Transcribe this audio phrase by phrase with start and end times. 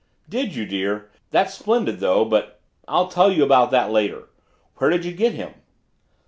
[0.27, 1.11] "Did you, dear?
[1.29, 4.29] That's splendid, though but I'll tell you about that later.
[4.77, 5.53] Where did you get him?"